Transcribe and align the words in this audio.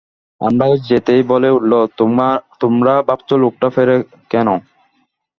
আমরা 0.41 0.67
যেতেই 0.87 1.21
বলে 1.31 1.49
উঠল, 1.51 1.73
তোমরা 2.61 2.93
ভাবছ 3.07 3.29
লোকটা 3.43 3.67
ফেরে 3.75 3.95
কেন? 4.31 4.47